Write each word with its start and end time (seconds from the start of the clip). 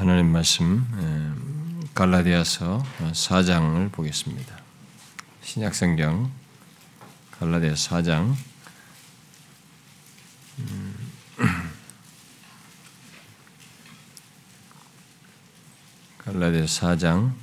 하나님 0.00 0.32
말씀 0.32 1.90
갈라디아서 1.94 2.82
4장을 3.12 3.92
보겠습니다. 3.92 4.58
신약성경 5.42 6.32
갈라디아서 7.32 7.98
4장 7.98 8.34
갈라디아서 16.16 16.94
4장 16.94 17.34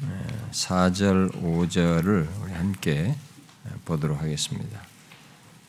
4절 0.50 1.40
5절을 1.40 2.28
우리 2.42 2.54
함께 2.54 3.16
보도록 3.86 4.20
하겠습니다. 4.20 4.82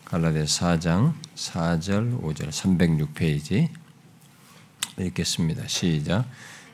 갈라디아서 0.07 0.79
4장 0.79 1.13
4절 1.35 2.19
5절 2.23 2.49
306페이지 2.49 3.69
읽겠습니다. 4.99 5.69
시작. 5.69 6.25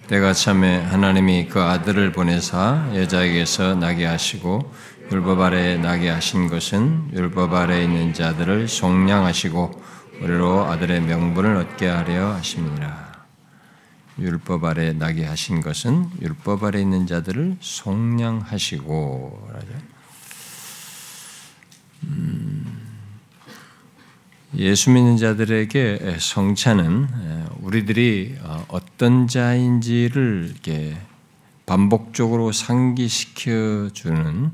때가 0.09 0.34
참에 0.34 0.82
하나님이 0.82 1.48
그 1.48 1.62
아들을 1.62 2.12
보내사 2.12 2.91
여자에게서 2.95 3.74
나게 3.77 4.05
하시고 4.05 4.70
율법 5.11 5.41
아래 5.41 5.78
나게 5.78 6.11
하신 6.11 6.48
것은 6.48 7.11
율법 7.15 7.55
아래 7.55 7.83
있는 7.83 8.12
자들을 8.12 8.69
속량하시고 8.69 9.83
우리로 10.20 10.64
아들의 10.66 11.01
명분을 11.02 11.56
얻게 11.56 11.88
하려 11.88 12.34
하심이라. 12.34 13.14
율법 14.19 14.64
아래 14.64 14.92
나게 14.92 15.25
하신 15.25 15.61
것은 15.61 16.11
율법 16.20 16.64
아래 16.64 16.80
있는 16.80 17.06
자들을 17.06 17.56
속량하시고. 17.61 19.48
음, 22.05 22.34
예수 24.56 24.90
믿는 24.90 25.16
자들에게 25.16 26.16
성찬은 26.20 27.08
우리들이 27.60 28.36
어, 28.42 28.64
어떤 28.68 29.27
자인지를 29.27 30.50
이렇게 30.52 30.96
반복적으로 31.66 32.52
상기시켜 32.52 33.91
주는 33.92 34.52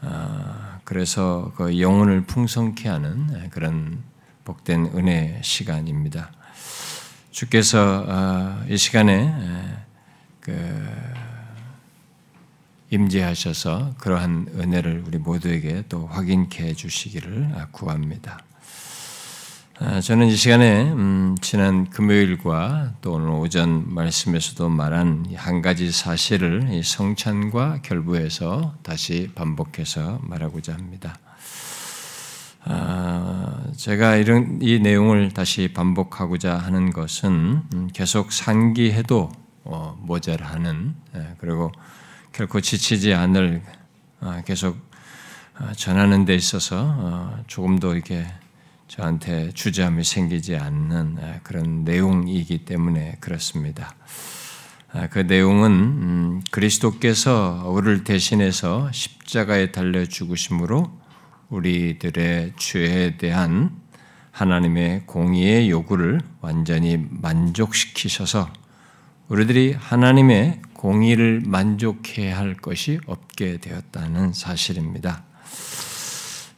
어, 0.00 0.80
그래서 0.82 1.52
그 1.56 1.80
영혼을 1.80 2.22
풍성케 2.22 2.88
하는 2.88 3.48
그런 3.50 4.02
복된 4.44 4.92
은혜 4.94 5.40
시간입니다. 5.44 6.32
주께서 7.30 8.04
어, 8.08 8.64
이 8.68 8.76
시간에 8.76 9.32
그 10.40 10.52
임재하셔서 12.90 13.94
그러한 13.98 14.48
은혜를 14.58 15.04
우리 15.06 15.18
모두에게 15.18 15.84
또 15.88 16.08
확인케 16.08 16.64
해 16.64 16.74
주시기를 16.74 17.54
구합니다. 17.70 18.42
아, 19.78 20.00
저는 20.02 20.26
이 20.26 20.36
시간에 20.36 20.82
음, 20.92 21.34
지난 21.40 21.88
금요일과 21.88 22.92
또 23.00 23.14
오늘 23.14 23.30
오전 23.30 23.92
말씀에서도 23.92 24.68
말한 24.68 25.32
한 25.34 25.62
가지 25.62 25.90
사실을 25.90 26.82
성찬과 26.84 27.80
결부해서 27.80 28.74
다시 28.82 29.30
반복해서 29.34 30.20
말하고자 30.24 30.74
합니다. 30.74 31.18
아, 32.64 33.64
제가 33.74 34.16
이런 34.16 34.58
이 34.60 34.78
내용을 34.78 35.30
다시 35.30 35.72
반복하고자 35.72 36.58
하는 36.58 36.92
것은 36.92 37.62
음, 37.72 37.88
계속 37.94 38.30
상기해도 38.30 39.32
어, 39.64 39.98
모자라는 40.02 40.94
예, 41.16 41.34
그리고 41.38 41.72
결코 42.32 42.60
지치지 42.60 43.14
않을 43.14 43.62
아, 44.20 44.42
계속 44.44 44.76
전하는 45.76 46.26
데 46.26 46.34
있어서 46.34 46.94
어, 46.98 47.42
조금 47.46 47.78
더 47.78 47.94
이렇게 47.94 48.26
저한테 48.92 49.52
주저함이 49.52 50.04
생기지 50.04 50.54
않는 50.54 51.16
그런 51.44 51.82
내용이기 51.82 52.66
때문에 52.66 53.16
그렇습니다. 53.20 53.94
그 55.08 55.20
내용은 55.20 55.70
음, 55.70 56.42
그리스도께서 56.50 57.70
우리를 57.70 58.04
대신해서 58.04 58.92
십자가에 58.92 59.72
달려 59.72 60.04
죽으심으로 60.04 60.92
우리들의 61.48 62.52
죄에 62.58 63.16
대한 63.16 63.70
하나님의 64.30 65.06
공의의 65.06 65.70
요구를 65.70 66.20
완전히 66.42 66.98
만족시키셔서 66.98 68.52
우리들이 69.28 69.72
하나님의 69.72 70.60
공의를 70.74 71.44
만족해야 71.46 72.36
할 72.36 72.56
것이 72.56 73.00
없게 73.06 73.56
되었다는 73.56 74.34
사실입니다. 74.34 75.31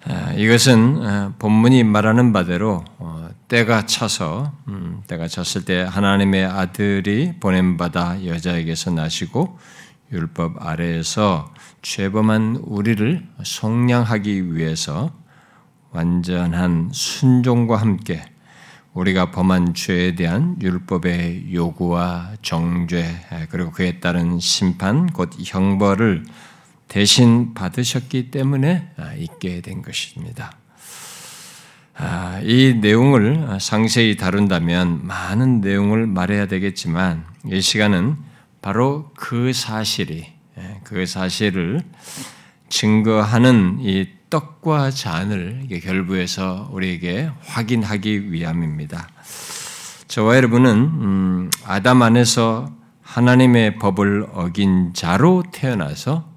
아, 0.07 0.33
이것은 0.35 1.01
아, 1.03 1.33
본문이 1.39 1.83
말하는 1.85 2.35
바대로 2.35 2.85
어, 2.99 3.29
때가 3.49 3.87
차서 3.87 4.53
음, 4.69 5.03
때가 5.07 5.29
찼을 5.29 5.65
때 5.65 5.81
하나님의 5.89 6.45
아들이 6.45 7.33
보냄 7.41 7.79
받아 7.79 8.23
여자에게서 8.25 8.91
나시고 8.91 9.59
율법 10.13 10.65
아래에서 10.65 11.55
죄범한 11.81 12.59
우리를 12.63 13.27
속량하기 13.43 14.55
위해서 14.55 15.11
완전한 15.91 16.91
순종과 16.93 17.77
함께 17.77 18.25
우리가 18.93 19.31
범한 19.31 19.73
죄에 19.73 20.15
대한 20.15 20.57
율법의 20.61 21.55
요구와 21.55 22.33
정죄 22.43 23.07
그리고 23.49 23.71
그에 23.71 24.01
따른 24.01 24.39
심판 24.39 25.07
곧 25.07 25.31
형벌을 25.43 26.25
대신 26.95 27.55
받으셨기 27.55 28.31
때문에 28.31 28.89
아, 28.97 29.15
있게 29.15 29.63
된 29.63 29.83
것입니다. 29.83 30.53
아, 31.97 32.39
이 32.45 32.75
내용을 32.81 33.59
상세히 33.61 34.17
다룬다면 34.17 35.05
많은 35.05 35.61
내용을 35.61 36.07
말해야 36.07 36.47
되겠지만 36.47 37.25
이 37.51 37.61
시간은 37.61 38.15
바로 38.63 39.11
그 39.17 39.53
사실이 39.53 40.25
예, 40.57 40.81
그 40.85 41.05
사실을 41.05 41.83
증거하는 42.69 43.79
이 43.81 44.07
떡과 44.31 44.93
잔을 44.93 45.67
결부해서 45.83 46.71
우리에게 46.71 47.29
확인하기 47.41 48.31
위함입니다. 48.31 49.09
저와 50.07 50.37
여러분은 50.37 50.71
음, 50.71 51.51
아담 51.65 52.03
안에서 52.03 52.73
하나님의 53.03 53.81
법을 53.81 54.29
어긴 54.33 54.95
자로 54.95 55.43
태어나서 55.51 56.34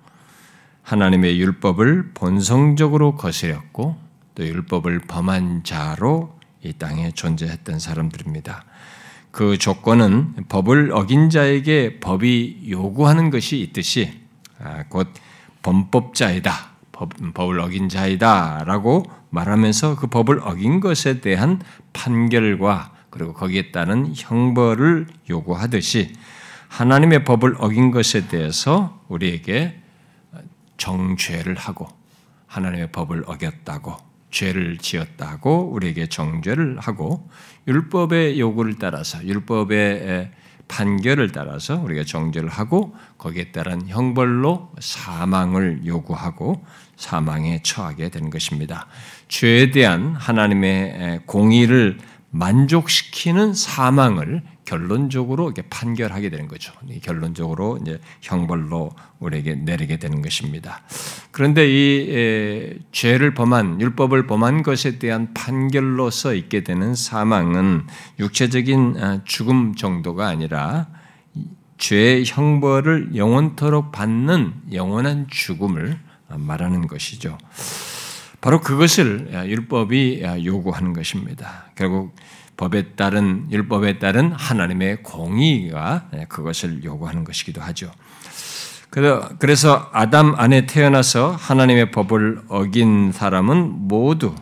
하나님의 0.88 1.38
율법을 1.42 2.12
본성적으로 2.14 3.18
거스렸고 3.18 3.98
또 4.36 4.48
율법을 4.48 5.00
범한 5.00 5.66
자로 5.66 6.38
이 6.64 6.72
땅에 6.72 7.12
존재했던 7.12 7.80
사람들입니다. 7.80 8.64
그 9.32 9.58
조건은 9.58 10.46
법을 10.48 10.92
어긴 10.94 11.30
자에게 11.30 12.00
법이 12.00 12.68
요구하는 12.70 13.32
것이 13.32 13.60
있듯이 13.60 14.22
아, 14.64 14.86
곧 14.88 15.10
범법자이다, 15.62 16.54
법, 16.94 17.52
을 17.52 17.60
어긴 17.60 17.90
자이다 17.90 18.64
라고 18.66 19.04
말하면서 19.30 19.98
그 19.98 20.08
법을 20.08 20.40
어긴 20.42 20.80
것에 20.80 21.20
대한 21.20 21.62
판결과 21.92 22.94
그리고 23.10 23.34
거기에 23.34 23.72
따른 23.72 24.14
형벌을 24.16 25.08
요구하듯이 25.30 26.14
하나님의 26.70 27.26
법을 27.26 27.58
어긴 27.60 27.92
것에 27.92 28.30
대해서 28.30 29.04
우리에게 29.10 29.82
정죄를 30.78 31.56
하고 31.56 31.88
하나님의 32.48 32.92
법을 32.92 33.24
어겼다고 33.28 33.96
죄를 34.32 34.78
지었다고 34.78 35.72
우리에게 35.72 36.08
정죄를 36.08 36.80
하고 36.80 37.30
율법의 37.68 38.40
요구를 38.40 38.78
따라서 38.78 39.24
율법의 39.24 40.32
판결을 40.68 41.32
따라서 41.32 41.80
우리가 41.80 42.04
정죄를 42.04 42.50
하고 42.50 42.94
거기에 43.18 43.52
따른 43.52 43.88
형벌로 43.88 44.74
사망을 44.80 45.86
요구하고 45.86 46.66
사망에 46.98 47.62
처하게 47.64 48.10
되는 48.10 48.30
것입니다. 48.30 48.88
죄에 49.30 49.72
대한 49.72 50.14
하나님의 50.16 51.22
공의를 51.26 52.00
만족시키는 52.32 53.54
사망을 53.54 54.44
결론적으로 54.68 55.46
이렇게 55.46 55.62
판결하게 55.62 56.30
되는 56.30 56.50
거죠. 56.50 56.74
결론적으로 57.02 57.80
이제 57.82 58.02
형벌로 58.22 58.92
우리에게 59.20 59.56
내리게 59.56 59.96
되는 59.98 60.22
것입니다. 60.22 60.82
그런데 61.32 61.66
이 61.70 62.12
에, 62.12 62.78
죄를 62.92 63.34
범한 63.34 63.80
율법을 63.80 64.28
범한 64.28 64.64
것에 64.64 65.00
대한 65.00 65.34
판결로서 65.34 66.34
있게 66.34 66.66
되는 66.66 66.96
사망은 66.96 67.88
육체적인 68.20 68.98
아, 69.00 69.22
죽음 69.24 69.74
정도가 69.74 70.28
아니라 70.28 70.88
죄의 71.78 72.26
형벌을 72.28 73.16
영원토록 73.16 73.94
받는 73.94 74.54
영원한 74.74 75.28
죽음을 75.30 75.98
말하는 76.28 76.88
것이죠. 76.88 77.38
바로 78.42 78.60
그것을 78.60 79.30
율법이 79.48 80.24
요구하는 80.44 80.92
것입니다. 80.92 81.72
결국 81.76 82.14
법에 82.58 82.96
따른 82.96 83.48
율법에 83.52 84.00
따른 84.00 84.32
하나님의 84.32 85.04
공의가 85.04 86.10
그것을 86.28 86.84
요구하는 86.84 87.24
것이기도 87.24 87.62
하죠. 87.62 87.92
그래서 88.90 89.90
아담 89.94 90.34
안에 90.36 90.66
태어나서 90.66 91.32
하나님의 91.32 91.92
법을 91.92 92.42
어긴 92.48 93.12
사람은 93.12 93.88
모두 93.88 94.34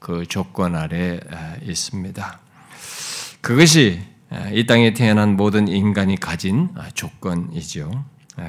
그 0.00 0.26
조건 0.26 0.74
아래 0.74 1.20
있습니다. 1.62 2.40
그것이 3.40 4.00
이 4.52 4.66
땅에 4.66 4.92
태어난 4.92 5.36
모든 5.36 5.68
인간이 5.68 6.18
가진 6.18 6.70
조건이죠. 6.94 8.04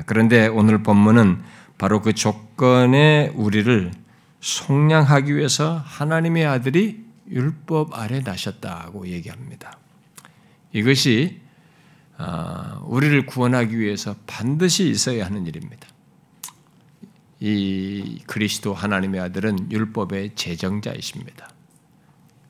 그런데 0.05 0.47
오늘 0.47 0.81
본문은 0.81 1.41
바로 1.77 2.01
그 2.01 2.13
조건에 2.13 3.31
우리를 3.35 3.91
속량하기 4.39 5.35
위해서 5.35 5.83
하나님의 5.85 6.45
아들이 6.45 7.10
율법 7.31 7.97
아래 7.97 8.19
나셨다고 8.19 9.07
얘기합니다. 9.07 9.79
이것이 10.73 11.41
아, 12.17 12.81
우리를 12.85 13.25
구원하기 13.25 13.79
위해서 13.79 14.15
반드시 14.27 14.89
있어야 14.89 15.25
하는 15.25 15.47
일입니다. 15.47 15.87
이 17.39 18.21
그리스도 18.27 18.75
하나님의 18.75 19.19
아들은 19.21 19.71
율법의 19.71 20.35
제정자이십니다. 20.35 21.49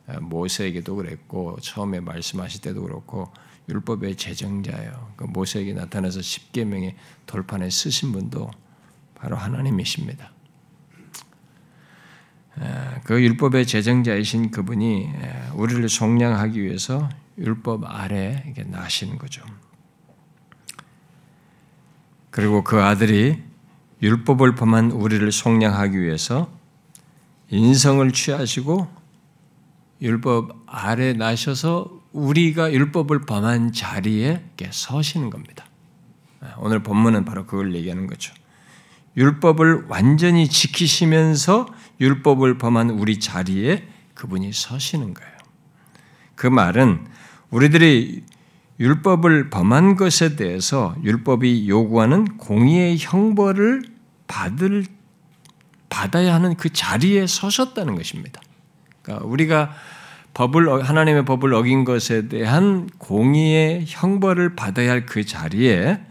아, 0.07 0.19
모세에게도 0.19 0.95
그랬고 0.98 1.57
처음에 1.62 2.01
말씀하실 2.01 2.62
때도 2.62 2.81
그렇고 2.81 3.31
율법의 3.69 4.18
제정자예요. 4.18 5.13
그 5.16 5.24
모세에게 5.25 5.74
나타나서 5.74 6.22
십계명의 6.22 6.95
돌판에 7.25 7.69
쓰신 7.69 8.12
분도 8.12 8.51
바로 9.16 9.38
하나님이십니다. 9.38 10.34
그 13.04 13.22
율법의 13.22 13.66
제정자이신 13.66 14.52
그분이 14.52 15.10
우리를 15.56 15.88
속량하기 15.90 16.62
위해서 16.62 17.10
율법 17.38 17.84
아래 17.86 18.54
나시는 18.68 19.18
거죠. 19.18 19.44
그리고 22.30 22.63
그 22.63 22.81
아들이 22.81 23.42
율법을 24.02 24.56
범한 24.56 24.92
우리를 24.92 25.31
속량하기 25.31 26.00
위해서 26.00 26.52
인성을 27.50 28.12
취하시고 28.12 28.88
율법 30.02 30.63
아래 30.66 31.13
나셔서 31.13 32.00
우리가 32.12 32.72
율법을 32.72 33.22
범한 33.22 33.74
자리에 33.74 34.44
서시는 34.69 35.30
겁니다. 35.30 35.66
오늘 36.58 36.81
본문은 36.81 37.25
바로 37.25 37.46
그걸 37.46 37.75
얘기하는 37.75 38.08
거죠. 38.08 38.34
율법을 39.18 39.86
완전히 39.88 40.48
지키시면서 40.48 41.68
율법을 42.00 42.58
범한 42.58 42.92
우리 42.92 43.19
자리에 43.19 43.88
그분이 44.13 44.52
서시는 44.54 45.13
거예요. 45.13 45.31
그 46.36 46.48
말은 46.48 47.08
우리들이 47.50 48.24
율법을 48.80 49.50
범한 49.50 49.96
것에 49.96 50.36
대해서 50.36 50.96
율법이 51.04 51.69
요구하는 51.69 52.38
공의의 52.38 52.98
형벌을 53.00 53.84
받을 54.28 54.86
받아야 55.90 56.34
하는 56.34 56.56
그 56.56 56.72
자리에 56.72 57.28
서셨다는 57.28 57.96
것입니다. 57.96 58.42
그러니까 59.02 59.28
우리가 59.28 59.74
법을 60.34 60.88
하나님의 60.88 61.25
법을 61.25 61.54
어긴 61.54 61.84
것에 61.84 62.30
대한 62.30 62.90
공의의 62.98 63.84
형벌을 63.88 64.56
받아야 64.56 64.92
할 64.92 65.06
그 65.06 65.25
자리에 65.25 66.02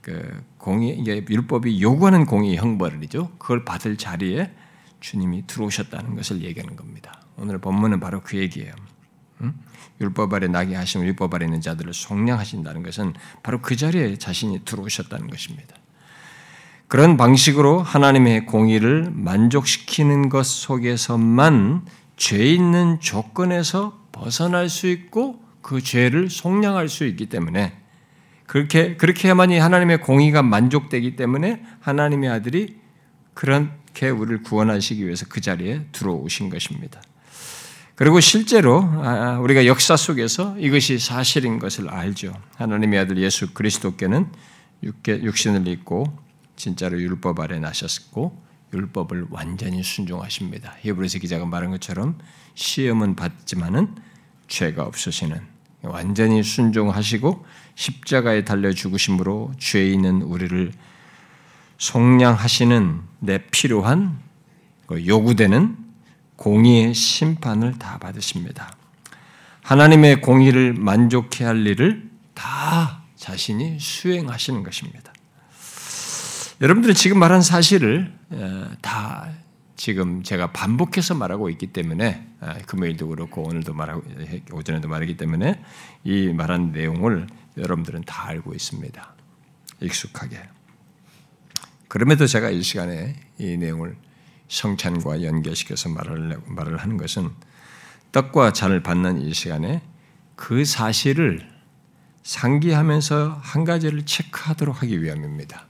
그 0.00 0.42
공의 0.60 0.98
이게 0.98 1.24
율법이 1.28 1.82
요구하는 1.82 2.26
공의 2.26 2.56
형벌이죠. 2.56 3.32
그걸 3.38 3.64
받을 3.64 3.96
자리에 3.96 4.52
주님이 5.00 5.46
들어오셨다는 5.46 6.14
것을 6.14 6.42
얘기하는 6.42 6.76
겁니다. 6.76 7.22
오늘 7.36 7.58
본문은 7.58 8.00
바로 8.00 8.20
그 8.22 8.36
얘기예요. 8.36 8.72
응? 9.40 9.54
율법 10.00 10.32
아래 10.34 10.46
나게 10.48 10.74
하시면 10.74 11.06
율법 11.08 11.34
아래 11.34 11.46
있는 11.46 11.60
자들을 11.60 11.92
속량하신다는 11.92 12.82
것은 12.82 13.14
바로 13.42 13.60
그 13.60 13.76
자리에 13.76 14.16
자신이 14.16 14.64
들어오셨다는 14.64 15.28
것입니다. 15.28 15.76
그런 16.88 17.16
방식으로 17.16 17.80
하나님의 17.82 18.46
공의를 18.46 19.10
만족시키는 19.12 20.28
것 20.28 20.44
속에서만 20.44 21.86
죄 22.16 22.44
있는 22.44 23.00
조건에서 23.00 23.98
벗어날 24.12 24.68
수 24.68 24.88
있고 24.88 25.40
그 25.62 25.80
죄를 25.80 26.28
속량할 26.28 26.88
수 26.88 27.06
있기 27.06 27.26
때문에 27.26 27.79
그렇게 28.50 28.96
그렇게 28.96 29.28
해야만이 29.28 29.60
하나님의 29.60 30.00
공의가 30.00 30.42
만족되기 30.42 31.14
때문에 31.14 31.62
하나님의 31.78 32.28
아들이 32.30 32.80
그렇게 33.32 34.08
우리를 34.08 34.42
구원하시기 34.42 35.06
위해서 35.06 35.24
그 35.28 35.40
자리에 35.40 35.86
들어오신 35.92 36.50
것입니다. 36.50 37.00
그리고 37.94 38.18
실제로 38.18 38.82
아, 38.82 39.38
우리가 39.38 39.66
역사 39.66 39.96
속에서 39.96 40.56
이것이 40.58 40.98
사실인 40.98 41.60
것을 41.60 41.90
알죠. 41.90 42.34
하나님의 42.56 42.98
아들 42.98 43.18
예수 43.18 43.54
그리스도께는 43.54 44.26
육신을 45.06 45.68
입고 45.68 46.06
진짜로 46.56 47.00
율법 47.00 47.38
아래 47.38 47.60
나셨고 47.60 48.36
율법을 48.74 49.26
완전히 49.30 49.84
순종하십니다. 49.84 50.74
히브리서 50.80 51.20
기자가 51.20 51.46
말한 51.46 51.70
것처럼 51.70 52.18
시험은 52.54 53.14
받지만은 53.14 53.94
죄가 54.48 54.82
없으시는 54.82 55.59
완전히 55.82 56.42
순종하시고 56.42 57.44
십자가에 57.74 58.44
달려 58.44 58.72
죽으심으로 58.72 59.52
죄 59.58 59.86
있는 59.86 60.22
우리를 60.22 60.72
속량하시는 61.78 63.00
내 63.20 63.38
필요한 63.46 64.18
그 64.86 65.06
요구되는 65.06 65.76
공의의 66.36 66.94
심판을 66.94 67.78
다 67.78 67.98
받으십니다. 67.98 68.72
하나님의 69.62 70.20
공의를 70.20 70.74
만족해 70.74 71.44
할 71.44 71.66
일을 71.66 72.10
다 72.34 73.02
자신이 73.16 73.78
수행하시는 73.78 74.62
것입니다. 74.62 75.12
여러분들은 76.60 76.94
지금 76.94 77.18
말한 77.18 77.40
사실을 77.40 78.12
다 78.82 79.28
지금 79.76 80.22
제가 80.22 80.52
반복해서 80.52 81.14
말하고 81.14 81.48
있기 81.50 81.68
때문에 81.68 82.26
금요일도 82.66 83.08
그렇고 83.08 83.42
오늘도 83.42 83.74
말하고 83.74 84.02
오전에도 84.52 84.88
말하기 84.88 85.16
때문에 85.16 85.62
이 86.04 86.28
말한 86.28 86.72
내용을 86.72 87.26
여러분들은 87.56 88.04
다 88.04 88.28
알고 88.28 88.54
있습니다. 88.54 89.14
익숙하게. 89.80 90.48
그럼에도 91.88 92.26
제가 92.26 92.50
이 92.50 92.62
시간에 92.62 93.16
이 93.38 93.56
내용을 93.56 93.96
성찬과 94.48 95.22
연결시켜서 95.22 95.88
말을, 95.88 96.40
말을 96.46 96.78
하는 96.78 96.96
것은 96.96 97.30
떡과 98.12 98.52
잔을 98.52 98.82
받는 98.82 99.20
이 99.22 99.32
시간에 99.34 99.82
그 100.34 100.64
사실을 100.64 101.48
상기하면서 102.22 103.40
한 103.42 103.64
가지를 103.64 104.04
체크하도록 104.04 104.82
하기 104.82 105.02
위함입니다. 105.02 105.66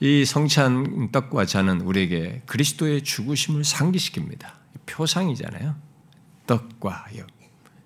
이 0.00 0.24
성찬 0.24 1.12
떡과 1.12 1.46
잔은 1.46 1.80
우리에게 1.80 2.42
그리스도의 2.46 3.02
죽으심을 3.02 3.62
상기시킵니다. 3.62 4.61
표상이잖아요. 4.86 5.74
떡과 6.46 7.06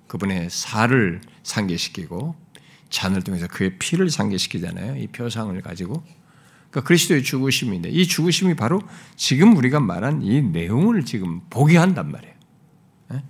그분의 0.07 0.49
살을 0.51 1.21
상기시키고 1.43 2.35
잔을 2.89 3.23
통해서 3.23 3.47
그의 3.49 3.79
피를 3.79 4.11
상기시키잖아요. 4.11 4.97
이 4.97 5.07
표상을 5.09 5.61
가지고 5.61 6.03
그러니까 6.71 6.89
그리스도의 6.89 7.23
죽으심인데 7.23 7.91
이 7.91 8.07
죽으심이 8.07 8.55
바로 8.55 8.81
지금 9.17 9.57
우리가 9.57 9.81
말한 9.81 10.23
이 10.23 10.43
내용을 10.43 11.05
지금 11.05 11.41
보게 11.51 11.77
한단 11.77 12.11
말이에요. 12.11 12.35
예? 13.15 13.23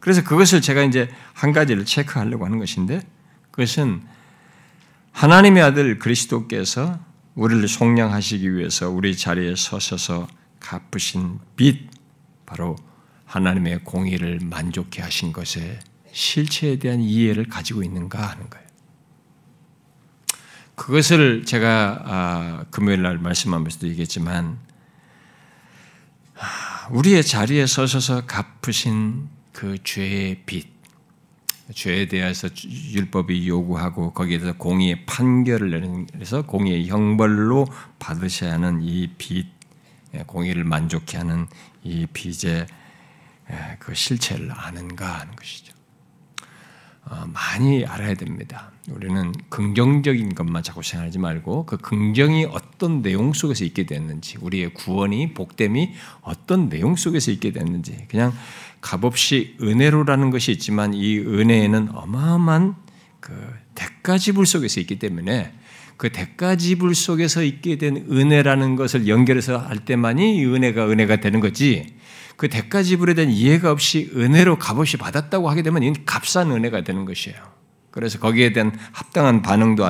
그래서 0.00 0.22
그것을 0.22 0.60
제가 0.60 0.82
이제 0.82 1.08
한 1.32 1.52
가지를 1.52 1.84
체크하려고 1.84 2.44
하는 2.44 2.58
것인데 2.58 3.00
그것은 3.50 4.02
하나님의 5.12 5.62
아들 5.62 5.98
그리스도께서 5.98 6.98
우리를 7.34 7.66
속량하시기 7.68 8.54
위해서 8.54 8.90
우리 8.90 9.16
자리에 9.16 9.54
서셔서 9.56 10.28
갚으신 10.60 11.38
빚 11.56 11.88
바로 12.46 12.76
하나님의 13.28 13.84
공의를 13.84 14.40
만족해 14.42 15.02
하신 15.02 15.32
것에 15.32 15.78
실체에 16.10 16.78
대한 16.78 17.00
이해를 17.00 17.48
가지고 17.48 17.82
있는가 17.82 18.20
하는 18.20 18.48
거예요. 18.50 18.66
그것을 20.74 21.44
제가 21.44 22.02
아, 22.04 22.64
금요일 22.70 23.02
날 23.02 23.18
말씀하면서도 23.18 23.88
얘기했지만 23.88 24.58
아, 26.36 26.88
우리의 26.90 27.22
자리에 27.22 27.66
서셔서 27.66 28.26
갚으신 28.26 29.28
그 29.52 29.76
죄의 29.82 30.42
빚, 30.46 30.68
죄에 31.74 32.06
대해서 32.06 32.48
율법이 32.92 33.46
요구하고 33.46 34.12
거기에 34.12 34.38
대해서 34.38 34.56
공의의 34.56 35.04
판결을 35.04 36.06
내서 36.14 36.42
공의의 36.42 36.88
형벌로 36.88 37.66
받으셔야 37.98 38.54
하는 38.54 38.80
이 38.82 39.08
빚, 39.18 39.46
예, 40.14 40.22
공의를 40.26 40.64
만족해 40.64 41.18
하는 41.18 41.46
이 41.84 42.06
빚의 42.06 42.46
예, 42.54 42.66
그 43.78 43.94
실체를 43.94 44.50
아는가 44.52 45.20
하는 45.20 45.34
것이죠. 45.34 45.72
어, 47.04 47.24
많이 47.32 47.86
알아야 47.86 48.14
됩니다. 48.14 48.70
우리는 48.90 49.32
긍정적인 49.48 50.34
것만 50.34 50.62
자꾸 50.62 50.82
생각하지 50.82 51.18
말고 51.18 51.64
그 51.64 51.78
긍정이 51.78 52.46
어떤 52.50 53.00
내용 53.00 53.32
속에서 53.32 53.64
있게 53.64 53.86
됐는지, 53.86 54.36
우리의 54.40 54.74
구원이 54.74 55.32
복됨이 55.32 55.94
어떤 56.20 56.68
내용 56.68 56.96
속에서 56.96 57.30
있게 57.30 57.52
됐는지, 57.52 58.06
그냥 58.08 58.32
값없이 58.80 59.56
은혜로라는 59.62 60.30
것이 60.30 60.52
있지만 60.52 60.92
이 60.92 61.18
은혜에는 61.18 61.90
어마어마한 61.94 62.76
그 63.20 63.32
대가 63.74 64.18
지불 64.18 64.46
속에서 64.46 64.80
있기 64.80 64.98
때문에 64.98 65.52
그 65.96 66.10
대가 66.10 66.56
지불 66.56 66.94
속에서 66.94 67.42
있게 67.42 67.76
된 67.76 68.06
은혜라는 68.10 68.76
것을 68.76 69.08
연결해서 69.08 69.58
할 69.58 69.78
때만이 69.78 70.44
은혜가 70.44 70.88
은혜가 70.88 71.16
되는 71.20 71.40
거지. 71.40 71.97
그 72.38 72.48
대가 72.48 72.84
지불에 72.84 73.14
대한 73.14 73.32
이해가 73.32 73.72
없이 73.72 74.12
은혜로 74.14 74.58
값없이 74.58 74.96
받았다고 74.96 75.50
하게 75.50 75.62
되면 75.62 75.82
이건 75.82 76.04
값싼 76.06 76.52
은혜가 76.52 76.82
되는 76.82 77.04
것이에요. 77.04 77.57
그래서 77.98 78.20
거기에 78.20 78.52
대한 78.52 78.70
합당한 78.92 79.42
반응도 79.42 79.82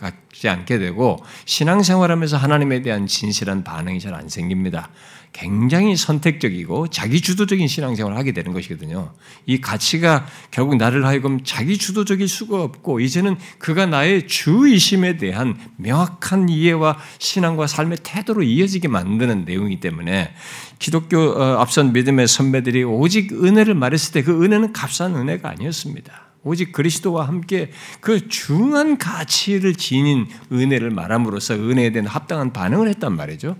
갖지 0.00 0.48
않게 0.48 0.78
되고 0.78 1.22
신앙생활하면서 1.44 2.38
하나님에 2.38 2.80
대한 2.80 3.06
진실한 3.06 3.64
반응이 3.64 4.00
잘 4.00 4.14
안 4.14 4.28
생깁니다. 4.30 4.88
굉장히 5.32 5.94
선택적이고 5.94 6.88
자기 6.88 7.20
주도적인 7.20 7.68
신앙생활을 7.68 8.16
하게 8.16 8.32
되는 8.32 8.52
것이거든요. 8.52 9.12
이 9.46 9.60
가치가 9.60 10.26
결국 10.50 10.76
나를 10.76 11.04
하여금 11.04 11.44
자기 11.44 11.78
주도적일 11.78 12.26
수가 12.26 12.62
없고 12.62 13.00
이제는 13.00 13.36
그가 13.58 13.86
나의 13.86 14.26
주이심에 14.26 15.18
대한 15.18 15.56
명확한 15.76 16.48
이해와 16.48 16.98
신앙과 17.18 17.66
삶의 17.66 17.98
태도로 18.02 18.42
이어지게 18.42 18.88
만드는 18.88 19.44
내용이기 19.44 19.80
때문에 19.80 20.34
기독교 20.78 21.18
어, 21.18 21.60
앞선 21.60 21.92
믿음의 21.92 22.26
선배들이 22.26 22.84
오직 22.84 23.32
은혜를 23.32 23.74
말했을 23.74 24.12
때 24.12 24.20
그 24.22 24.44
은혜는 24.44 24.72
값싼 24.72 25.14
은혜가 25.14 25.50
아니었습니다. 25.50 26.29
오직 26.42 26.72
그리스도와 26.72 27.28
함께 27.28 27.70
그 28.00 28.28
중한 28.28 28.96
가치를 28.96 29.74
지닌 29.74 30.26
은혜를 30.50 30.90
말함으로써 30.90 31.54
은혜에 31.54 31.92
대한 31.92 32.06
합당한 32.06 32.52
반응을 32.52 32.88
했단 32.88 33.14
말이죠. 33.14 33.56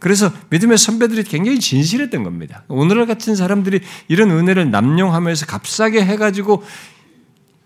그래서 0.00 0.32
믿음의 0.50 0.78
선배들이 0.78 1.22
굉장히 1.24 1.60
진실했던 1.60 2.24
겁니다. 2.24 2.64
오늘날 2.68 3.06
같은 3.06 3.36
사람들이 3.36 3.80
이런 4.08 4.30
은혜를 4.30 4.70
남용하면서 4.70 5.46
값싸게 5.46 6.04
해가지고 6.04 6.64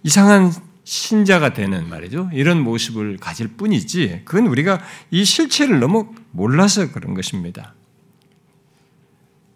이상한 0.03 0.53
신자가 0.85 1.53
되는 1.53 1.88
말이죠. 1.88 2.31
이런 2.33 2.62
모습을 2.62 3.19
가질 3.19 3.49
뿐이지, 3.49 4.23
그건 4.25 4.47
우리가 4.47 4.81
이 5.11 5.25
실체를 5.25 5.81
너무 5.81 6.15
몰라서 6.31 6.93
그런 6.93 7.15
것입니다. 7.15 7.75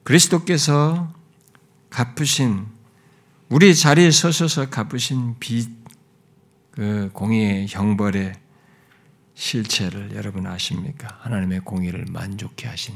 그리스도께서 0.02 1.12
갚으신 1.90 2.66
우리 3.52 3.74
자리에 3.74 4.10
서셔서 4.10 4.70
갚으신 4.70 5.36
빚, 5.38 5.68
그 6.70 7.10
공의의 7.12 7.66
형벌의 7.68 8.32
실체를 9.34 10.14
여러분 10.14 10.46
아십니까? 10.46 11.18
하나님의 11.20 11.60
공의를 11.60 12.06
만족해 12.08 12.66
하신 12.66 12.94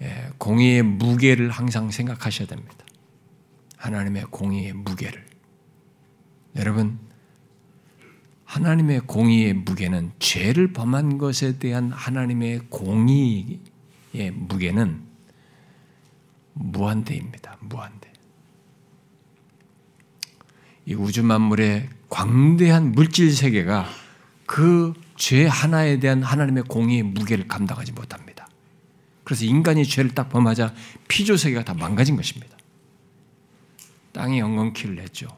예, 0.00 0.30
공의의 0.38 0.82
무게를 0.82 1.50
항상 1.50 1.90
생각하셔야 1.90 2.48
됩니다. 2.48 2.86
하나님의 3.76 4.24
공의의 4.30 4.72
무게를. 4.72 5.22
여러분, 6.56 7.00
하나님의 8.46 9.00
공의의 9.00 9.52
무게는 9.52 10.12
죄를 10.18 10.72
범한 10.72 11.18
것에 11.18 11.58
대한 11.58 11.90
하나님의 11.92 12.60
공의의 12.70 13.60
무게는 14.32 15.11
무한대입니다. 16.54 17.58
무한대. 17.60 18.12
이 20.86 20.94
우주 20.94 21.22
만물의 21.22 21.88
광대한 22.08 22.92
물질 22.92 23.34
세계가 23.34 23.88
그 24.46 24.94
죄 25.22 25.46
하나에 25.46 26.00
대한 26.00 26.20
하나님의 26.20 26.64
공의의 26.64 27.04
무게를 27.04 27.46
감당하지 27.46 27.92
못합니다. 27.92 28.48
그래서 29.22 29.44
인간이 29.44 29.86
죄를 29.86 30.10
딱 30.10 30.28
범하자 30.30 30.74
피조 31.06 31.36
세계가 31.36 31.62
다 31.62 31.74
망가진 31.74 32.16
것입니다. 32.16 32.56
땅이 34.10 34.42
엉겅퀴를 34.42 34.96
냈죠. 34.96 35.28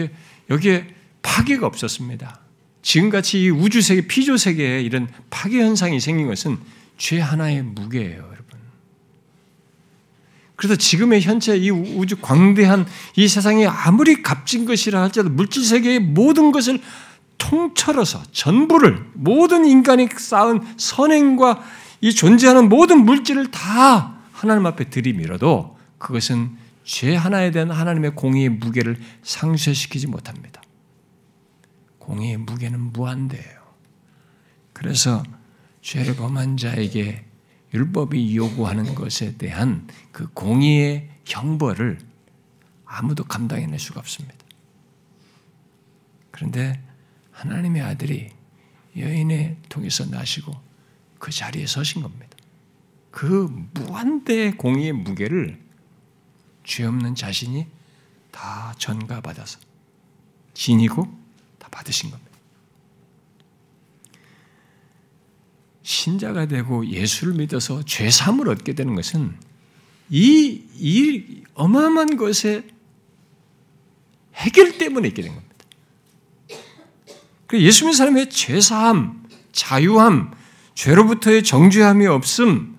예, 0.00 0.10
여기에 0.50 0.94
파괴가 1.22 1.64
없었습니다. 1.64 2.40
지금같이 2.82 3.44
이 3.44 3.50
우주 3.50 3.82
세계, 3.82 4.08
피조 4.08 4.36
세계에 4.36 4.82
이런 4.82 5.08
파괴 5.30 5.60
현상이 5.60 6.00
생긴 6.00 6.26
것은 6.26 6.58
죄 6.98 7.20
하나의 7.20 7.62
무게예요. 7.62 8.34
그래서 10.60 10.76
지금의 10.76 11.22
현재 11.22 11.56
이 11.56 11.70
우주 11.70 12.16
광대한 12.20 12.86
이 13.16 13.28
세상이 13.28 13.66
아무리 13.66 14.20
값진 14.20 14.66
것이라 14.66 15.00
할지라도 15.00 15.30
물질 15.30 15.64
세계의 15.64 16.00
모든 16.00 16.52
것을 16.52 16.82
통틀어서 17.38 18.24
전부를 18.30 19.06
모든 19.14 19.64
인간이 19.64 20.06
쌓은 20.14 20.60
선행과 20.76 21.62
이 22.02 22.12
존재하는 22.12 22.68
모든 22.68 23.06
물질을 23.06 23.50
다 23.50 24.18
하나님 24.32 24.66
앞에 24.66 24.90
들이밀어도 24.90 25.78
그것은 25.96 26.58
죄 26.84 27.16
하나에 27.16 27.52
대한 27.52 27.70
하나님의 27.70 28.14
공의의 28.14 28.50
무게를 28.50 28.98
상쇄시키지 29.22 30.08
못합니다. 30.08 30.60
공의의 32.00 32.36
무게는 32.36 32.92
무한대예요. 32.92 33.60
그래서 34.74 35.22
죄를 35.80 36.16
범한 36.16 36.58
자에게 36.58 37.29
율법이 37.72 38.36
요구하는 38.36 38.94
것에 38.94 39.36
대한 39.36 39.88
그 40.12 40.28
공의의 40.32 41.08
형벌을 41.24 41.98
아무도 42.84 43.24
감당해낼 43.24 43.78
수가 43.78 44.00
없습니다. 44.00 44.36
그런데 46.30 46.82
하나님의 47.32 47.82
아들이 47.82 48.30
여인의 48.96 49.56
통해서 49.68 50.04
나시고 50.04 50.52
그 51.18 51.30
자리에 51.30 51.66
서신 51.66 52.02
겁니다. 52.02 52.36
그 53.10 53.48
무한대의 53.74 54.56
공의의 54.56 54.92
무게를 54.92 55.60
죄 56.64 56.84
없는 56.84 57.14
자신이 57.14 57.66
다 58.30 58.74
전가받아서 58.78 59.58
지니고 60.54 61.06
다 61.58 61.68
받으신 61.70 62.10
겁니다. 62.10 62.29
신자가 65.90 66.46
되고 66.46 66.86
예수를 66.86 67.34
믿어서 67.34 67.82
죄삼을 67.82 68.48
얻게 68.48 68.74
되는 68.74 68.94
것은 68.94 69.34
이, 70.08 70.62
이 70.78 71.42
어마어마한 71.54 72.16
것의 72.16 72.62
해결 74.36 74.78
때문에 74.78 75.08
있게 75.08 75.22
된 75.22 75.34
겁니다. 75.34 75.54
그 77.48 77.60
예수 77.60 77.84
믿는 77.84 77.96
사람의 77.96 78.30
죄사함, 78.30 79.24
자유함, 79.50 80.30
죄로부터의 80.74 81.42
정죄함이 81.42 82.06
없음, 82.06 82.76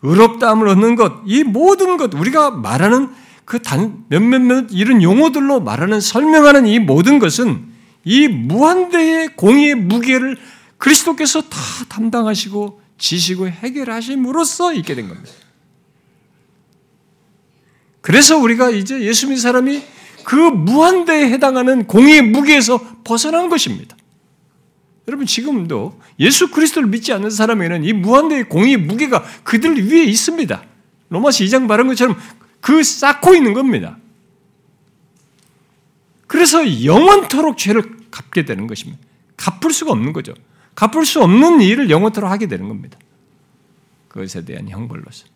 의롭다함을 0.00 0.68
얻는 0.68 0.96
것, 0.96 1.20
이 1.26 1.44
모든 1.44 1.98
것, 1.98 2.14
우리가 2.14 2.50
말하는 2.50 3.10
그 3.44 3.60
단, 3.60 4.06
몇몇몇 4.08 4.68
이런 4.70 5.02
용어들로 5.02 5.60
말하는, 5.60 6.00
설명하는 6.00 6.66
이 6.66 6.78
모든 6.78 7.18
것은 7.18 7.66
이 8.04 8.26
무한대의 8.26 9.36
공의의 9.36 9.74
무게를 9.74 10.38
그리스도께서 10.82 11.42
다 11.42 11.58
담당하시고 11.88 12.82
지시고 12.98 13.46
해결하심으로써 13.46 14.74
있게 14.74 14.96
된 14.96 15.08
겁니다. 15.08 15.30
그래서 18.00 18.36
우리가 18.36 18.70
이제 18.70 19.00
예수 19.02 19.26
믿는 19.26 19.40
사람이 19.40 19.80
그 20.24 20.34
무한대에 20.34 21.30
해당하는 21.30 21.86
공의의 21.86 22.22
무게에서 22.22 22.80
벗어난 23.04 23.48
것입니다. 23.48 23.96
여러분 25.06 25.24
지금도 25.24 26.00
예수 26.18 26.50
그리스도를 26.50 26.88
믿지 26.88 27.12
않는 27.12 27.30
사람에게는 27.30 27.84
이 27.84 27.92
무한대의 27.92 28.48
공의의 28.48 28.78
무게가 28.78 29.22
그들 29.44 29.88
위에 29.88 30.02
있습니다. 30.02 30.64
로마서 31.10 31.44
2장 31.44 31.66
말한 31.66 31.86
것처럼 31.86 32.18
그 32.60 32.82
쌓고 32.82 33.36
있는 33.36 33.52
겁니다. 33.54 33.98
그래서 36.26 36.84
영원토록 36.84 37.56
죄를 37.56 37.84
갚게 38.10 38.44
되는 38.44 38.66
것입니다. 38.66 39.00
갚을 39.36 39.72
수가 39.72 39.92
없는 39.92 40.12
거죠. 40.12 40.34
갚을 40.74 41.04
수 41.04 41.22
없는 41.22 41.60
일을 41.60 41.90
영원토록 41.90 42.30
하게 42.30 42.46
되는 42.46 42.68
겁니다. 42.68 42.98
그것에 44.08 44.44
대한 44.44 44.68
형벌로서. 44.68 45.26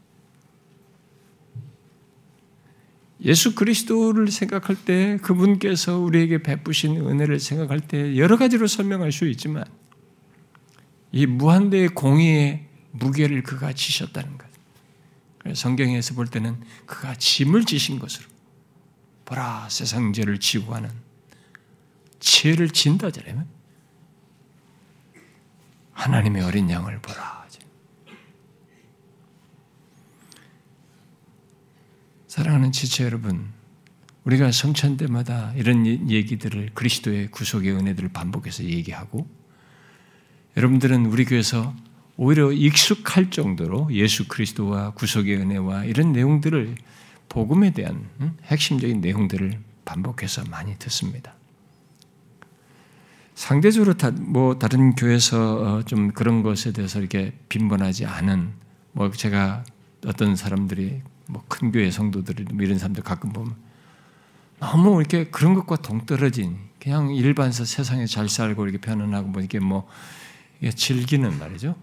예수 3.22 3.54
그리스도를 3.54 4.30
생각할 4.30 4.76
때 4.76 5.18
그분께서 5.22 5.98
우리에게 5.98 6.42
베푸신 6.42 6.96
은혜를 6.96 7.40
생각할 7.40 7.80
때 7.80 8.16
여러 8.16 8.36
가지로 8.36 8.66
설명할 8.66 9.10
수 9.10 9.26
있지만 9.28 9.64
이 11.12 11.24
무한대의 11.24 11.88
공의의 11.88 12.66
무게를 12.92 13.42
그가 13.42 13.72
지셨다는 13.72 14.36
것. 14.36 14.46
성경에서 15.54 16.14
볼 16.14 16.26
때는 16.26 16.60
그가 16.86 17.14
짐을 17.14 17.64
지신 17.64 17.98
것으로 17.98 18.26
보라 19.24 19.68
세상 19.70 20.12
죄를 20.12 20.38
지고 20.38 20.74
하는 20.74 20.90
죄를 22.20 22.70
진다잖아요. 22.70 23.55
하나님의 25.96 26.42
어린 26.42 26.70
양을 26.70 27.00
보라. 27.00 27.36
사랑하는 32.28 32.70
지체 32.70 33.02
여러분, 33.04 33.50
우리가 34.24 34.52
성찬 34.52 34.98
때마다 34.98 35.54
이런 35.56 35.86
얘기들을 35.86 36.72
그리스도의 36.74 37.30
구속의 37.30 37.72
은혜들을 37.72 38.10
반복해서 38.10 38.64
얘기하고 38.64 39.26
여러분들은 40.58 41.06
우리 41.06 41.24
교회에서 41.24 41.74
오히려 42.18 42.52
익숙할 42.52 43.30
정도로 43.30 43.90
예수 43.94 44.28
그리스도와 44.28 44.90
구속의 44.90 45.36
은혜와 45.36 45.84
이런 45.84 46.12
내용들을 46.12 46.74
복음에 47.30 47.70
대한 47.70 48.10
핵심적인 48.44 49.00
내용들을 49.00 49.58
반복해서 49.86 50.44
많이 50.50 50.76
듣습니다. 50.78 51.35
상대적으로 53.36 53.94
다, 53.94 54.10
뭐 54.10 54.58
다른 54.58 54.96
교회에서 54.96 55.76
어, 55.76 55.82
좀 55.84 56.10
그런 56.10 56.42
것에 56.42 56.72
대해서 56.72 56.98
이렇게 56.98 57.32
빈번하지 57.48 58.06
않은 58.06 58.50
뭐 58.92 59.12
제가 59.12 59.62
어떤 60.04 60.34
사람들이 60.34 61.02
뭐 61.28 61.44
큰 61.48 61.72
교회 61.72 61.90
성도들이 61.90 62.44
뭐 62.52 62.64
이런 62.64 62.78
사람들 62.78 63.02
가끔 63.02 63.32
보면 63.32 63.54
너무 64.58 65.00
이렇게 65.00 65.24
그런 65.24 65.54
것과 65.54 65.76
동떨어진 65.76 66.56
그냥 66.80 67.14
일반서 67.14 67.64
세상에 67.64 68.06
잘 68.06 68.28
살고 68.28 68.64
이렇게 68.64 68.78
편안하고 68.78 69.28
뭐 69.28 69.40
이렇게 69.40 69.58
뭐 69.58 69.88
즐기는 70.74 71.38
말이죠. 71.38 71.76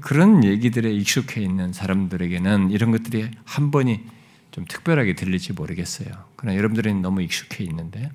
그런 0.00 0.42
얘기들에 0.42 0.90
익숙해 0.92 1.40
있는 1.42 1.72
사람들에게는 1.72 2.70
이런 2.70 2.90
것들이 2.90 3.30
한 3.44 3.70
번이 3.70 4.04
좀 4.50 4.64
특별하게 4.66 5.14
들릴지 5.14 5.52
모르겠어요. 5.52 6.08
그러나 6.34 6.56
여러분들은 6.56 7.02
너무 7.02 7.22
익숙해 7.22 7.62
있는데 7.64 8.10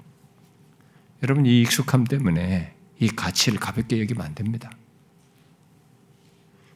여러분 1.23 1.45
이 1.45 1.61
익숙함 1.61 2.05
때문에 2.05 2.73
이 2.99 3.09
가치를 3.09 3.59
가볍게 3.59 3.99
여기면 4.01 4.25
안 4.25 4.35
됩니다. 4.35 4.71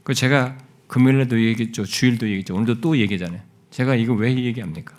그 0.04 0.14
제가 0.14 0.58
금요일에도 0.88 1.42
얘기했죠. 1.42 1.84
주일도 1.84 2.28
얘기했죠. 2.28 2.54
오늘도 2.56 2.82
또 2.82 2.98
얘기잖아요. 2.98 3.42
제가 3.72 3.96
이거 3.96 4.14
왜 4.14 4.36
얘기합니까? 4.36 4.96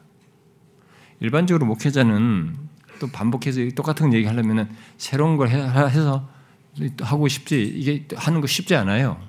일반적으로 1.20 1.64
목회자는 1.66 2.56
또 2.98 3.06
반복해서 3.08 3.60
똑같은 3.74 4.12
얘기 4.12 4.26
하려면은 4.26 4.68
새로운 4.98 5.36
걸 5.36 5.48
해서 5.48 6.28
하고 7.00 7.28
싶지 7.28 7.62
이게 7.62 8.06
하는 8.16 8.40
거 8.40 8.46
쉽지 8.46 8.74
않아요. 8.74 9.20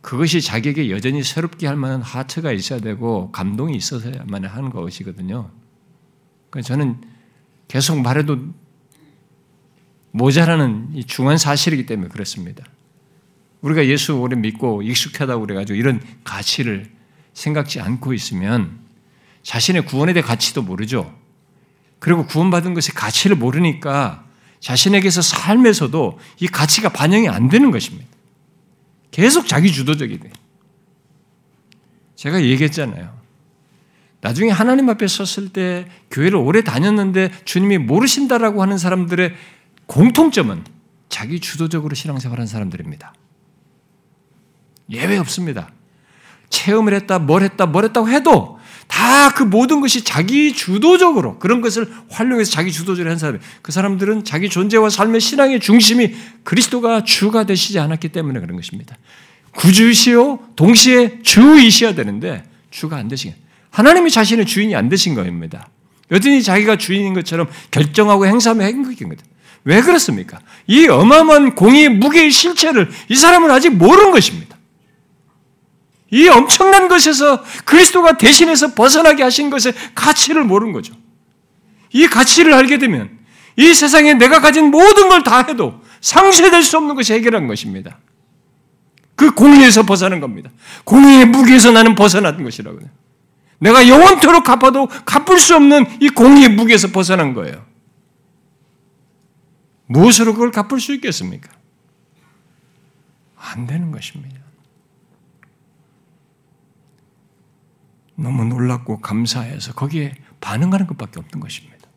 그것이 0.00 0.40
자기에게 0.40 0.90
여전히 0.90 1.22
새롭게 1.22 1.66
할 1.66 1.76
만한 1.76 2.02
하트가 2.02 2.52
있어야 2.52 2.80
되고 2.80 3.30
감동이 3.32 3.76
있어서야만 3.76 4.44
하는 4.44 4.70
것이거든요. 4.70 5.50
그러니까 6.50 6.66
저는 6.66 7.00
계속 7.68 8.00
말해도 8.00 8.52
모자라는 10.12 10.88
이 10.94 11.04
중요한 11.04 11.38
사실이기 11.38 11.86
때문에 11.86 12.08
그렇습니다. 12.08 12.64
우리가 13.60 13.86
예수 13.86 14.14
오래 14.14 14.36
믿고 14.36 14.82
익숙하다고 14.82 15.46
그래가지고 15.46 15.76
이런 15.76 16.00
가치를 16.24 16.90
생각지 17.34 17.80
않고 17.80 18.12
있으면 18.14 18.80
자신의 19.42 19.86
구원에 19.86 20.12
대한 20.12 20.26
가치도 20.26 20.62
모르죠. 20.62 21.14
그리고 21.98 22.26
구원받은 22.26 22.74
것의 22.74 22.94
가치를 22.94 23.36
모르니까 23.36 24.24
자신에게서 24.60 25.22
삶에서도 25.22 26.18
이 26.40 26.48
가치가 26.48 26.88
반영이 26.88 27.28
안 27.28 27.48
되는 27.48 27.70
것입니다. 27.70 28.06
계속 29.10 29.46
자기 29.46 29.72
주도적이 29.72 30.20
돼. 30.20 30.30
제가 32.16 32.42
얘기했잖아요. 32.42 33.18
나중에 34.20 34.50
하나님 34.50 34.88
앞에 34.90 35.06
섰을 35.06 35.50
때 35.50 35.86
교회를 36.10 36.36
오래 36.36 36.62
다녔는데 36.62 37.30
주님이 37.44 37.78
모르신다라고 37.78 38.60
하는 38.60 38.76
사람들의 38.76 39.34
공통점은 39.90 40.62
자기 41.08 41.40
주도적으로 41.40 41.96
신앙생활하는 41.96 42.46
사람들입니다. 42.46 43.12
예외 44.90 45.18
없습니다. 45.18 45.72
체험을 46.48 46.94
했다, 46.94 47.18
뭘 47.18 47.42
했다, 47.42 47.66
뭘 47.66 47.84
했다고 47.84 48.08
해도 48.08 48.60
다 48.86 49.20
그 49.30 49.42
모든 49.42 49.80
것이 49.80 50.04
자기 50.04 50.52
주도적으로 50.52 51.38
그런 51.38 51.60
것을 51.60 51.90
활용해서 52.10 52.50
자기 52.50 52.70
주도적으로 52.70 53.10
한 53.10 53.18
사람, 53.18 53.40
그 53.62 53.72
사람들은 53.72 54.24
자기 54.24 54.48
존재와 54.48 54.90
삶의 54.90 55.20
신앙의 55.20 55.60
중심이 55.60 56.14
그리스도가 56.44 57.04
주가 57.04 57.44
되시지 57.44 57.78
않았기 57.78 58.10
때문에 58.10 58.40
그런 58.40 58.56
것입니다. 58.56 58.96
구주시요, 59.52 60.40
동시에 60.56 61.22
주이셔야 61.22 61.94
되는데 61.94 62.44
주가 62.70 62.96
안 62.96 63.08
되신 63.08 63.34
하나님이 63.70 64.10
자신의 64.10 64.46
주인이 64.46 64.76
안 64.76 64.88
되신 64.88 65.14
겁니다. 65.14 65.68
여전히 66.10 66.42
자기가 66.42 66.76
주인인 66.76 67.14
것처럼 67.14 67.48
결정하고 67.70 68.26
행사하며 68.26 68.64
행복인 68.64 69.08
겁니다. 69.08 69.24
왜 69.64 69.82
그렇습니까? 69.82 70.40
이 70.66 70.88
어마어마한 70.88 71.54
공의 71.54 71.88
무게의 71.88 72.30
실체를 72.30 72.90
이 73.08 73.16
사람은 73.16 73.50
아직 73.50 73.70
모르는 73.70 74.10
것입니다. 74.10 74.56
이 76.10 76.28
엄청난 76.28 76.88
것에서 76.88 77.42
그리스도가 77.64 78.16
대신해서 78.16 78.74
벗어나게 78.74 79.22
하신 79.22 79.50
것의 79.50 79.74
가치를 79.94 80.44
모르는 80.44 80.72
거죠. 80.72 80.94
이 81.92 82.06
가치를 82.06 82.52
알게 82.52 82.78
되면 82.78 83.10
이 83.56 83.74
세상에 83.74 84.14
내가 84.14 84.40
가진 84.40 84.70
모든 84.70 85.08
걸 85.08 85.22
다 85.22 85.44
해도 85.46 85.80
상쇄될 86.00 86.62
수 86.62 86.78
없는 86.78 86.94
것이 86.94 87.12
해결한 87.12 87.46
것입니다. 87.46 87.98
그 89.14 89.32
공의에서 89.32 89.82
벗어난 89.82 90.18
겁니다. 90.18 90.50
공의의 90.84 91.26
무게에서 91.26 91.70
나는 91.70 91.94
벗어난 91.94 92.42
것이라고요. 92.42 92.86
내가 93.58 93.86
영원토록 93.86 94.42
갚아도 94.44 94.88
갚을 95.04 95.38
수 95.38 95.54
없는 95.56 95.84
이 96.00 96.08
공의의 96.08 96.48
무게에서 96.48 96.88
벗어난 96.88 97.34
거예요. 97.34 97.69
무엇으로 99.90 100.34
그걸 100.34 100.52
갚을 100.52 100.78
수 100.78 100.94
있겠습니까? 100.94 101.50
안 103.36 103.66
되는 103.66 103.90
것입니다. 103.90 104.38
너무 108.14 108.44
놀랍고 108.44 109.00
감사해서 109.00 109.72
거기에 109.72 110.14
반응하는 110.40 110.86
것밖에 110.86 111.18
없는 111.18 111.40
것입니다. 111.40 111.88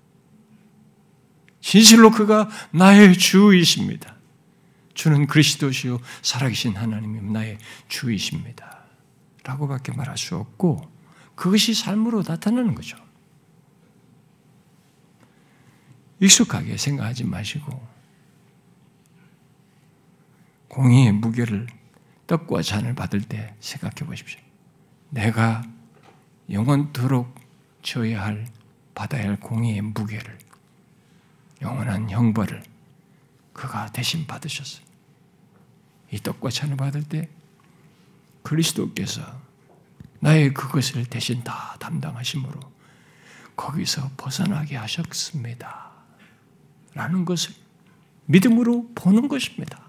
진실로 1.61 2.09
그가 2.09 2.49
나의 2.71 3.13
주이십니다. 3.13 4.15
주는 4.95 5.27
그리스도시요 5.27 5.99
살아계신 6.23 6.75
하나님이 6.75 7.31
나의 7.31 7.59
주이십니다. 7.89 8.85
라고밖에 9.43 9.91
말할 9.91 10.17
수 10.17 10.35
없고 10.35 10.91
그것이 11.35 11.75
삶으로 11.75 12.23
나타나는 12.25 12.73
거죠. 12.73 12.97
익숙하게 16.23 16.77
생각하지 16.77 17.25
마시고 17.25 17.85
공의의 20.69 21.11
무게를 21.11 21.67
떡과 22.27 22.61
잔을 22.61 22.95
받을 22.95 23.21
때 23.21 23.53
생각해 23.59 24.07
보십시오. 24.07 24.39
내가 25.09 25.63
영원토록 26.49 27.35
져야 27.81 28.23
할 28.23 28.47
받아야 28.95 29.27
할 29.27 29.39
공의의 29.39 29.81
무게를 29.81 30.39
영원한 31.61 32.09
형벌을 32.09 32.63
그가 33.51 33.91
대신 33.91 34.25
받으셨어요. 34.25 34.85
이 36.09 36.19
떡과 36.19 36.51
잔을 36.51 36.77
받을 36.77 37.03
때 37.03 37.27
그리스도께서 38.43 39.41
나의 40.21 40.53
그것을 40.53 41.05
대신 41.05 41.43
다 41.43 41.75
담당하심으로 41.79 42.61
거기서 43.57 44.11
벗어나게 44.15 44.77
하셨습니다. 44.77 45.92
라는 46.93 47.25
것을 47.25 47.53
믿음으로 48.25 48.89
보는 48.95 49.27
것입니다. 49.27 49.87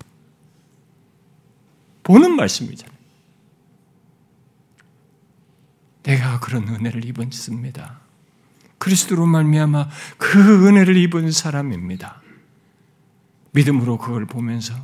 보는 2.02 2.36
말씀이잖아요. 2.36 2.94
내가 6.02 6.38
그런 6.40 6.68
은혜를 6.68 7.04
입었습니다. 7.04 8.00
그리스도로 8.78 9.24
말미암아 9.26 9.88
그 10.18 10.66
은혜를 10.68 10.96
입은 10.98 11.32
사람입니다. 11.32 12.20
믿음으로 13.52 13.96
그걸 13.96 14.26
보면서 14.26 14.74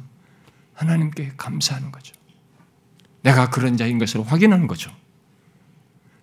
하나님께 0.74 1.32
감사하는 1.36 1.92
거죠. 1.92 2.14
내가 3.22 3.50
그런 3.50 3.76
자인 3.76 3.98
것을 3.98 4.22
확인하는 4.22 4.66
거죠. 4.66 4.90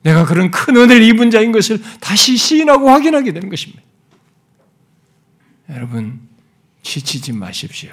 내가 0.01 0.25
그런 0.25 0.49
큰 0.49 0.75
은혜를 0.75 1.03
입은 1.03 1.29
자인 1.29 1.51
것을 1.51 1.79
다시 1.99 2.37
시인하고 2.37 2.89
확인하게 2.89 3.33
되는 3.33 3.49
것입니다. 3.49 3.83
여러분, 5.69 6.21
지치지 6.83 7.33
마십시오. 7.33 7.91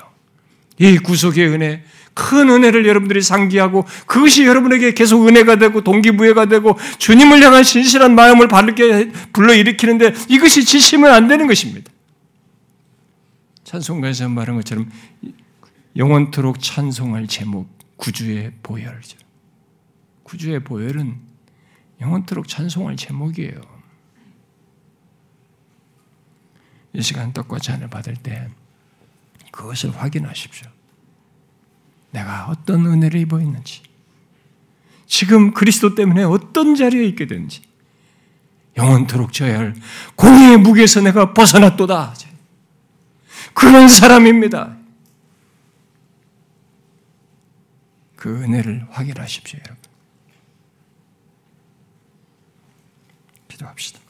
이 0.78 0.98
구속의 0.98 1.48
은혜, 1.48 1.84
큰 2.14 2.48
은혜를 2.48 2.86
여러분들이 2.86 3.22
상기하고 3.22 3.84
그것이 4.06 4.46
여러분에게 4.46 4.94
계속 4.94 5.26
은혜가 5.26 5.56
되고 5.56 5.82
동기부여가 5.82 6.46
되고 6.46 6.78
주님을 6.98 7.42
향한 7.42 7.64
신실한 7.64 8.14
마음을 8.14 8.48
바르게 8.48 9.10
불러일으키는데 9.32 10.14
이것이 10.28 10.64
지시면 10.64 11.12
안 11.12 11.28
되는 11.28 11.46
것입니다. 11.46 11.90
찬송가에서 13.64 14.28
말한 14.28 14.56
것처럼 14.56 14.90
영원토록 15.96 16.60
찬송할 16.60 17.26
제목 17.26 17.68
구주의 17.96 18.52
보혈이죠. 18.62 19.18
구주의 20.22 20.62
보혈은 20.62 21.16
영원토록 22.00 22.48
찬송할 22.48 22.96
제목이에요. 22.96 23.73
이 26.94 27.02
시간 27.02 27.32
떡과 27.32 27.58
잔을 27.58 27.88
받을 27.88 28.14
때 28.14 28.48
그것을 29.50 29.90
확인하십시오. 29.96 30.68
내가 32.12 32.46
어떤 32.46 32.86
은혜를 32.86 33.20
입어 33.20 33.40
있는지, 33.40 33.82
지금 35.06 35.52
그리스도 35.52 35.94
때문에 35.94 36.22
어떤 36.22 36.76
자리에 36.76 37.04
있게 37.06 37.26
되는지, 37.26 37.62
영원토록 38.76 39.32
져야 39.32 39.58
할 39.58 39.74
공의의 40.14 40.58
무게에서 40.58 41.00
내가 41.00 41.34
벗어났도다. 41.34 42.14
그런 43.52 43.88
사람입니다. 43.88 44.76
그 48.16 48.42
은혜를 48.42 48.86
확인하십시오, 48.90 49.58
여러분. 49.60 49.82
기도합시다. 53.48 54.03